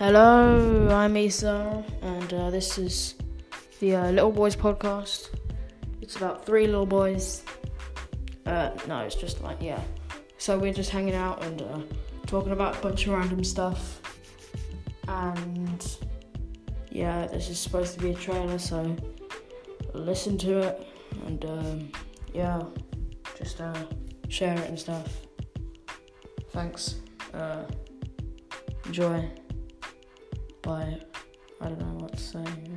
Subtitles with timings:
[0.00, 3.16] Hello, I'm Isa, and uh, this is
[3.80, 5.28] the uh, Little Boys podcast.
[6.00, 7.44] It's about three little boys.
[8.46, 9.78] Uh, no, it's just like, yeah.
[10.38, 11.80] So we're just hanging out and uh,
[12.26, 14.00] talking about a bunch of random stuff.
[15.06, 15.86] And
[16.88, 18.96] yeah, this is supposed to be a trailer, so
[19.92, 20.88] listen to it
[21.26, 21.92] and um,
[22.32, 22.62] yeah,
[23.36, 23.84] just uh,
[24.30, 25.14] share it and stuff.
[26.52, 26.94] Thanks.
[27.34, 27.64] Uh,
[28.86, 29.30] enjoy.
[30.70, 31.00] Bye.
[31.60, 32.69] I don't know what to say.